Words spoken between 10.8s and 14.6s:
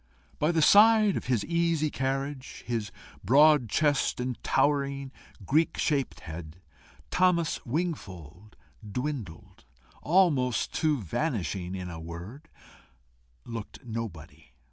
vanishing in a word, looked nobody.